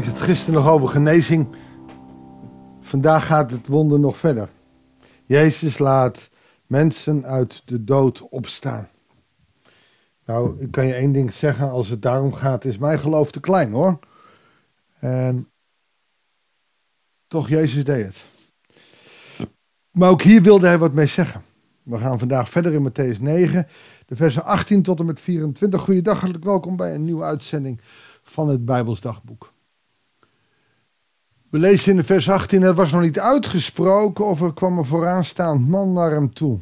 [0.00, 1.48] ik het gisteren nog over genezing.
[2.80, 4.48] Vandaag gaat het wonder nog verder.
[5.26, 6.30] Jezus laat
[6.66, 8.88] mensen uit de dood opstaan.
[10.24, 13.40] Nou, ik kan je één ding zeggen, als het daarom gaat, is mijn geloof te
[13.40, 13.98] klein hoor.
[14.98, 15.50] En
[17.26, 18.26] toch, Jezus deed het.
[19.90, 21.42] Maar ook hier wilde hij wat mee zeggen.
[21.82, 23.66] We gaan vandaag verder in Matthäus 9,
[24.06, 25.80] de versen 18 tot en met 24.
[25.80, 27.80] Goeiedag, hartelijk welkom bij een nieuwe uitzending
[28.22, 29.52] van het Bijbels Dagboek.
[31.50, 34.84] We lezen in de vers 18, het was nog niet uitgesproken of er kwam een
[34.84, 36.58] vooraanstaand man naar hem toe.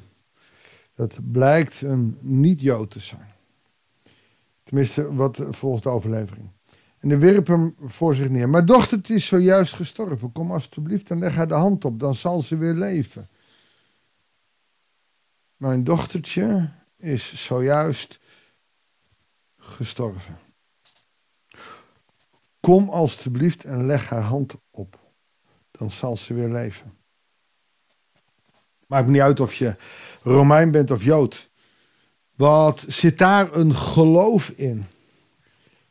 [0.94, 3.32] Dat blijkt een niet-Jood te zijn.
[4.64, 6.50] Tenminste, wat volgens de overlevering.
[6.98, 8.48] En hij wierp hem voor zich neer.
[8.48, 10.32] Maar dochtertje is zojuist gestorven.
[10.32, 13.28] Kom alstublieft en leg haar de hand op, dan zal ze weer leven.
[15.56, 18.18] Mijn dochtertje is zojuist
[19.56, 20.38] gestorven.
[22.68, 24.98] Kom alstublieft en leg haar hand op.
[25.70, 26.94] Dan zal ze weer leven.
[28.86, 29.76] Maakt niet uit of je
[30.22, 31.50] Romein bent of Jood.
[32.36, 34.84] Wat zit daar een geloof in?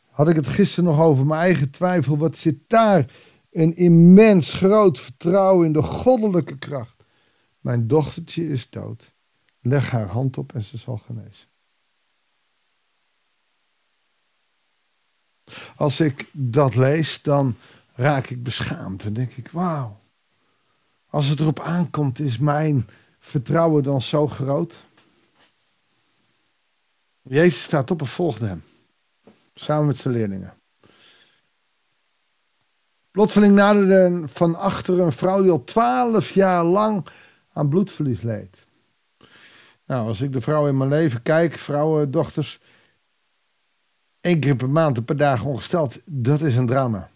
[0.10, 2.18] Had ik het gisteren nog over mijn eigen twijfel.
[2.18, 3.12] Wat zit daar
[3.52, 7.04] een immens groot vertrouwen in de goddelijke kracht.
[7.60, 9.14] Mijn dochtertje is dood.
[9.62, 11.48] Leg haar hand op en ze zal genezen.
[15.76, 17.56] Als ik dat lees, dan
[17.96, 19.04] raak ik beschaamd.
[19.04, 20.00] Dan denk ik, wauw.
[21.10, 22.88] Als het erop aankomt, is mijn
[23.20, 24.74] vertrouwen dan zo groot?
[27.22, 28.64] Jezus staat op en volgde hem.
[29.54, 30.54] Samen met zijn leerlingen.
[33.12, 37.08] Plotseling naderde van achter een vrouw die al twaalf jaar lang
[37.54, 38.66] aan bloedverlies leed.
[39.86, 42.60] Nou, als ik de vrouw in mijn leven kijk, vrouwen, dochters,
[44.28, 47.10] één keer per maand, een paar dagen ongesteld, dat is een drama.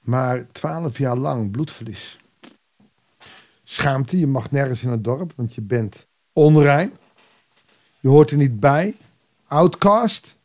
[0.00, 2.18] Maar twaalf jaar lang bloedverlies.
[3.64, 6.92] Schaamte, je mag nergens in het dorp, want je bent onrein.
[8.00, 8.96] Je hoort er niet bij.
[9.46, 10.36] Outcast.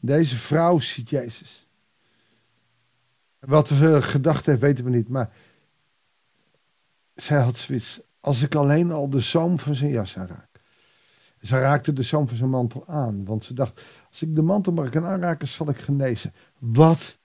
[0.00, 1.66] Deze vrouw ziet Jezus.
[3.38, 5.08] Wat ze gedacht heeft, weten we niet.
[5.08, 5.30] Maar
[7.14, 8.00] zij had zoiets.
[8.20, 10.55] Als ik alleen al de zoom van zijn jas aanraak.
[11.46, 13.24] Ze raakte de zoom van zijn mantel aan.
[13.24, 16.32] Want ze dacht, als ik de mantel maar kan aanraken, zal ik genezen.
[16.58, 17.18] Wat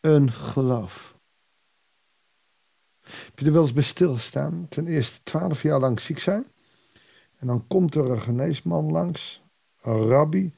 [0.00, 1.18] een geloof.
[3.00, 4.66] Heb je er wel eens bij stilgestaan?
[4.68, 6.44] Ten eerste twaalf jaar lang ziek zijn.
[7.38, 9.42] En dan komt er een geneesman langs.
[9.82, 10.54] Een rabbi.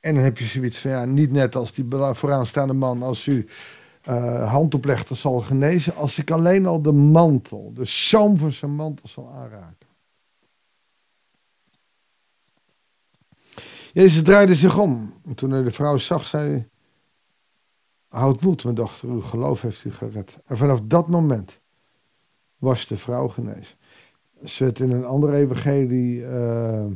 [0.00, 3.02] En dan heb je zoiets van, ja, niet net als die vooraanstaande man.
[3.02, 3.48] Als u
[4.08, 5.94] uh, hand oplegt, dan zal genezen.
[5.94, 9.81] Als ik alleen al de mantel, de zoom van zijn mantel zal aanraken.
[13.92, 15.14] Jezus draaide zich om.
[15.24, 16.68] En toen hij de vrouw zag, zei
[18.08, 20.38] Houd moed, mijn dochter, uw geloof heeft u gered.
[20.46, 21.60] En vanaf dat moment
[22.58, 23.76] was de vrouw genezen.
[24.42, 26.86] Als je het in een andere evangelie uh,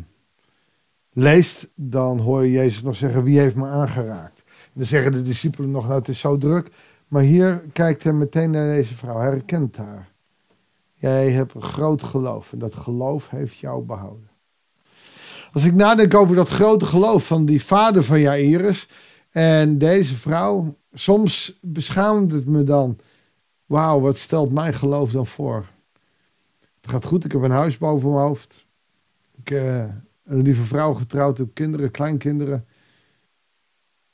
[1.13, 4.43] leest, dan hoor je Jezus nog zeggen, wie heeft me aangeraakt?
[4.47, 6.71] En dan zeggen de discipelen nog, nou het is zo druk.
[7.09, 10.13] Maar hier kijkt hij meteen naar deze vrouw, hij herkent haar.
[10.95, 14.31] Jij hebt een groot geloof en dat geloof heeft jou behouden.
[15.57, 18.89] Als ik nadenk over dat grote geloof van die vader van Jairus
[19.31, 22.99] en deze vrouw, soms beschaamt het me dan.
[23.67, 25.67] Wauw, wat stelt mijn geloof dan voor?
[26.81, 28.67] Het gaat goed, ik heb een huis boven mijn hoofd.
[29.37, 32.67] Ik heb uh, een lieve vrouw getrouwd, heb kinderen, kleinkinderen.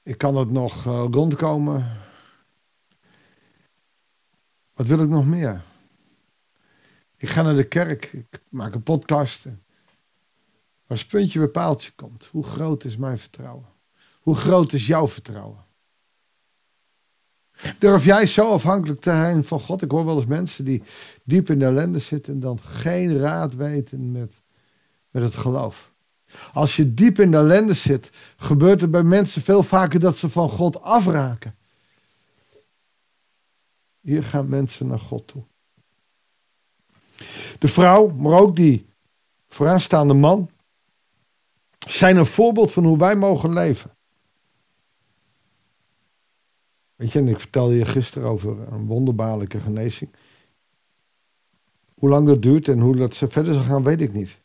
[0.02, 1.96] Ik kan het nog uh, rondkomen.
[4.74, 5.62] Wat wil ik nog meer?
[7.16, 9.46] Ik ga naar de kerk, ik maak een podcast.
[10.92, 13.66] Als puntje bij paaltje komt, hoe groot is mijn vertrouwen?
[14.20, 15.64] Hoe groot is jouw vertrouwen?
[17.78, 19.82] Durf jij zo afhankelijk te zijn van God?
[19.82, 20.82] Ik hoor wel eens mensen die
[21.24, 24.40] diep in de ellende zitten en dan geen raad weten met,
[25.10, 25.92] met het geloof.
[26.52, 30.28] Als je diep in de ellende zit, gebeurt er bij mensen veel vaker dat ze
[30.28, 31.54] van God afraken.
[34.00, 35.42] Hier gaan mensen naar God toe.
[37.58, 38.86] De vrouw, maar ook die
[39.48, 40.50] vooraanstaande man,
[41.88, 43.90] zijn een voorbeeld van hoe wij mogen leven.
[46.96, 50.10] Weet je, en ik vertelde je gisteren over een wonderbaarlijke genezing.
[51.94, 54.38] Hoe lang dat duurt en hoe dat verder zal gaan, weet ik niet.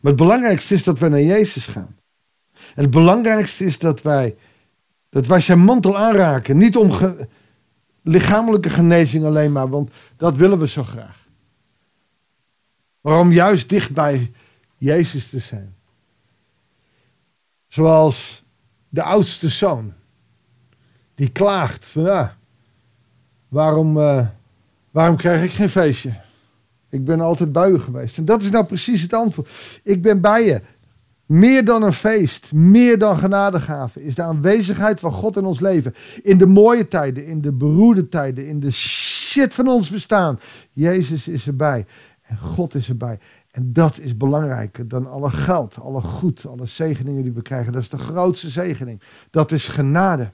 [0.00, 1.96] Maar het belangrijkste is dat wij naar Jezus gaan.
[2.52, 4.36] En het belangrijkste is dat wij,
[5.08, 6.58] dat wij zijn mantel aanraken.
[6.58, 6.90] Niet om
[8.02, 11.28] lichamelijke genezing alleen maar, want dat willen we zo graag.
[13.00, 14.32] Maar om juist dicht bij
[14.76, 15.75] Jezus te zijn.
[17.68, 18.44] Zoals
[18.88, 19.92] de oudste zoon
[21.14, 22.36] Die klaagt van ja,
[23.48, 24.26] waarom, uh,
[24.90, 26.20] waarom krijg ik geen feestje?
[26.90, 28.18] Ik ben altijd bij u geweest.
[28.18, 29.80] En dat is nou precies het antwoord.
[29.82, 30.60] Ik ben bij je.
[31.26, 35.94] Meer dan een feest, meer dan genadegave, is de aanwezigheid van God in ons leven.
[36.22, 40.40] In de mooie tijden, in de beroerde tijden, in de shit van ons bestaan.
[40.72, 41.86] Jezus is erbij
[42.22, 43.18] en God is erbij.
[43.56, 47.72] En dat is belangrijker dan alle geld, alle goed, alle zegeningen die we krijgen.
[47.72, 49.02] Dat is de grootste zegening.
[49.30, 50.32] Dat is genade.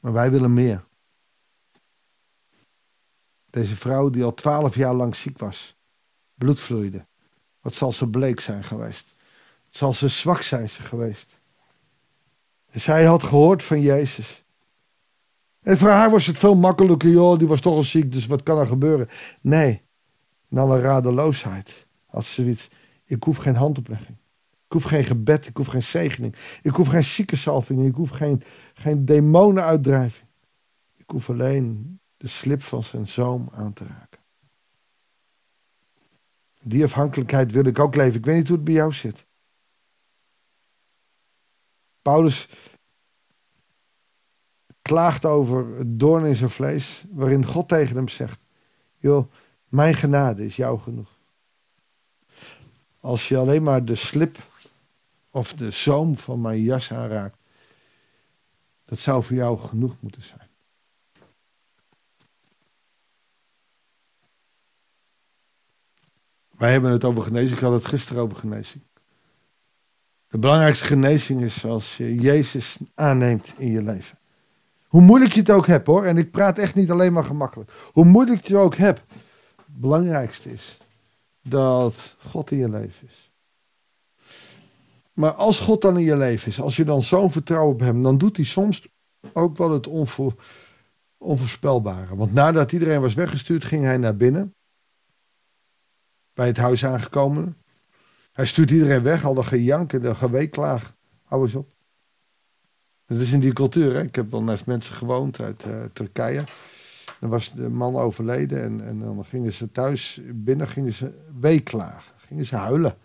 [0.00, 0.84] Maar wij willen meer.
[3.50, 5.76] Deze vrouw die al twaalf jaar lang ziek was,
[6.34, 7.06] bloed vloeide.
[7.60, 9.14] Wat zal ze bleek zijn geweest?
[9.64, 11.40] Wat zal ze zwak zijn geweest?
[12.70, 14.44] En zij had gehoord van Jezus.
[15.60, 18.42] En voor haar was het veel makkelijker, joh, die was toch al ziek, dus wat
[18.42, 19.08] kan er gebeuren?
[19.40, 19.90] Nee,
[20.52, 21.86] in alle radeloosheid
[22.20, 22.68] ze zoiets.
[23.04, 24.18] Ik hoef geen handoplegging.
[24.50, 26.36] Ik hoef geen gebed, ik hoef geen zegening.
[26.62, 28.42] Ik hoef geen ziekensalving, ik hoef geen,
[28.74, 30.28] geen demonenuitdrijving.
[30.96, 34.20] Ik hoef alleen de slip van zijn zoom aan te raken.
[36.60, 38.18] Die afhankelijkheid wil ik ook leven.
[38.18, 39.26] Ik weet niet hoe het bij jou zit.
[42.02, 42.48] Paulus
[44.82, 48.40] klaagt over het doorn in zijn vlees, waarin God tegen hem zegt:
[48.98, 49.32] Joh,
[49.72, 51.08] mijn genade is jou genoeg.
[53.00, 54.38] Als je alleen maar de slip
[55.30, 57.36] of de zoom van mijn jas aanraakt,
[58.84, 60.48] dat zou voor jou genoeg moeten zijn.
[66.50, 67.52] Wij hebben het over genezing.
[67.52, 68.82] Ik had het gisteren over genezing.
[70.28, 74.18] De belangrijkste genezing is als je Jezus aanneemt in je leven.
[74.86, 76.04] Hoe moeilijk je het ook hebt hoor.
[76.04, 77.72] En ik praat echt niet alleen maar gemakkelijk.
[77.92, 79.02] Hoe moeilijk je het ook hebt.
[79.74, 80.78] Belangrijkste is
[81.42, 83.30] dat God in je leven is.
[85.12, 88.02] Maar als God dan in je leven is, als je dan zo'n vertrouwen op hem,
[88.02, 88.88] dan doet hij soms
[89.32, 89.86] ook wel het
[91.18, 92.16] onvoorspelbare.
[92.16, 94.54] Want nadat iedereen was weggestuurd, ging hij naar binnen
[96.34, 97.56] bij het huis aangekomen.
[98.32, 100.96] Hij stuurt iedereen weg, al dat gejank en dat geweeklaag.
[101.24, 101.70] Hou eens op.
[103.06, 103.94] Dat is in die cultuur.
[103.94, 104.02] Hè?
[104.02, 106.44] Ik heb wel naast mensen gewoond uit uh, Turkije.
[107.22, 112.12] Dan was de man overleden en, en dan gingen ze thuis binnen gingen ze weeklagen.
[112.16, 112.96] Gingen ze huilen.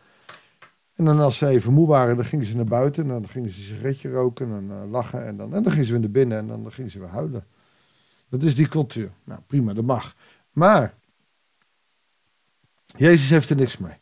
[0.96, 3.04] En dan als ze even moe waren, dan gingen ze naar buiten.
[3.04, 5.25] En dan gingen ze een sigaretje roken en uh, lachen.
[5.25, 7.08] En dan, en dan gingen ze weer naar binnen en dan, dan gingen ze weer
[7.08, 7.48] huilen.
[8.30, 9.12] Dat is die cultuur.
[9.24, 10.16] Nou prima, dat mag.
[10.52, 10.94] Maar
[12.86, 13.98] Jezus heeft er niks mee.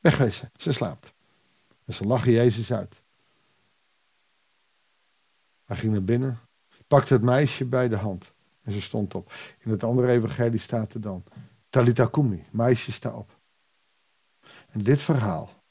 [0.00, 1.12] Wegwezen, ze slaapt.
[1.84, 3.02] En ze lachen Jezus uit.
[5.64, 6.38] Hij ging naar binnen,
[6.86, 8.34] pakte het meisje bij de hand
[8.66, 9.32] en ze stond op.
[9.58, 11.24] In het andere evangelie staat er dan,
[11.68, 13.40] Talita Kumi, meisje sta op.
[14.68, 15.64] En dit verhaal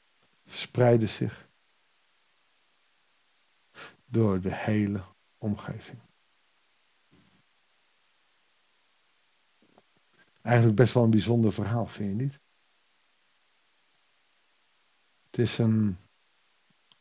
[0.46, 1.50] verspreidde zich
[4.06, 5.04] door de hele
[5.38, 6.00] omgeving.
[10.42, 12.40] Eigenlijk best wel een bijzonder verhaal, vind je niet?
[15.26, 15.98] Het is een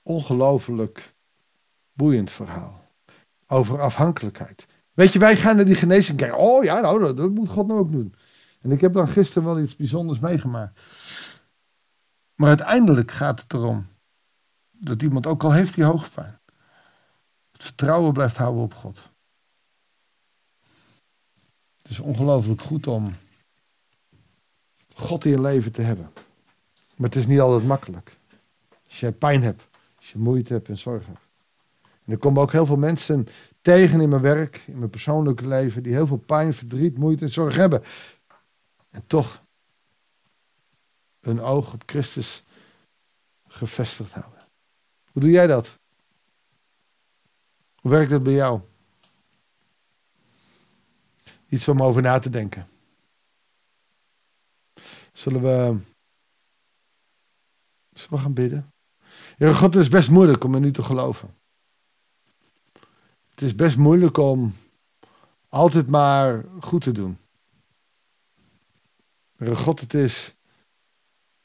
[0.03, 1.15] ongelooflijk
[1.93, 2.83] boeiend verhaal.
[3.47, 4.67] Over afhankelijkheid.
[4.95, 6.39] Weet je, wij gaan naar die genezing kijken.
[6.39, 8.15] Oh ja, nou, dat, moet God nou ook doen.
[8.61, 10.81] En ik heb dan gisteren wel iets bijzonders meegemaakt.
[12.35, 13.87] Maar uiteindelijk gaat het erom
[14.71, 16.41] dat iemand, ook al heeft die hoogpijn,
[17.53, 19.11] het vertrouwen blijft houden op God.
[21.83, 23.15] Het is ongelooflijk goed om
[24.95, 26.13] God in je leven te hebben.
[26.97, 28.17] Maar het is niet altijd makkelijk.
[28.89, 31.34] Als je pijn hebt, als je moeite hebt en zorg hebt.
[32.05, 33.27] En er komen ook heel veel mensen
[33.61, 37.33] tegen in mijn werk, in mijn persoonlijke leven, die heel veel pijn, verdriet, moeite en
[37.33, 37.83] zorg hebben.
[38.91, 39.43] En toch
[41.21, 42.45] hun oog op Christus
[43.47, 44.49] gevestigd houden.
[45.13, 45.79] Hoe doe jij dat?
[47.75, 48.61] Hoe werkt dat bij jou?
[51.49, 52.69] Iets om over na te denken.
[55.13, 55.79] Zullen we,
[57.93, 58.73] zullen we gaan bidden?
[59.37, 61.35] Ja, God, het is best moeilijk om in u te geloven.
[63.45, 64.55] Is best moeilijk om
[65.49, 67.19] altijd maar goed te doen.
[69.53, 70.35] God, het is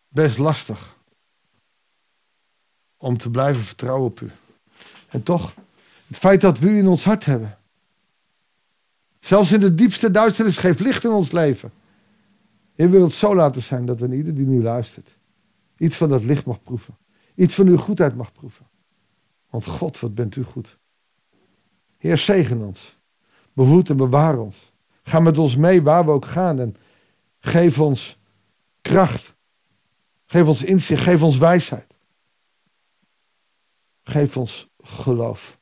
[0.08, 0.98] best lastig
[2.98, 4.32] om te blijven vertrouwen op u.
[5.08, 5.53] En toch,
[6.08, 7.58] het feit dat we u in ons hart hebben.
[9.20, 11.72] Zelfs in de diepste duisternis geeft licht in ons leven.
[12.75, 15.18] Wil het zo laten zijn dat een ieder die nu luistert,
[15.77, 16.98] iets van dat licht mag proeven
[17.39, 18.68] iets van uw goedheid mag proeven.
[19.50, 20.77] Want God, wat bent u goed.
[22.00, 22.98] Heer, zegen ons.
[23.53, 24.72] Behoed en bewaar ons.
[25.03, 26.75] Ga met ons mee waar we ook gaan en
[27.39, 28.18] geef ons
[28.82, 29.36] kracht.
[30.25, 31.96] Geef ons inzicht, geef ons wijsheid.
[34.03, 35.60] Geef ons geloof.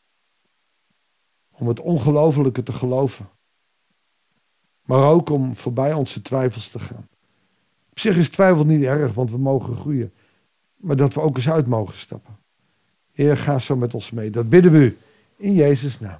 [1.51, 3.29] Om het ongelofelijke te geloven.
[4.81, 7.07] Maar ook om voorbij onze twijfels te gaan.
[7.89, 10.13] Op zich is twijfel niet erg, want we mogen groeien.
[10.75, 12.37] Maar dat we ook eens uit mogen stappen.
[13.11, 14.29] Heer, ga zo met ons mee.
[14.29, 14.97] Dat bidden we u
[15.37, 16.19] in Jezus' naam.